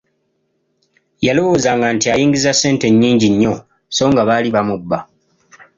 Yalowoozanga 1.25 1.87
nti 1.95 2.07
ayingiza 2.13 2.51
ssente 2.53 2.85
nnyingi 2.89 3.27
nnyo, 3.33 3.53
sso 3.91 4.05
nga 4.11 4.23
baali 4.27 4.49
bamubba. 4.55 4.99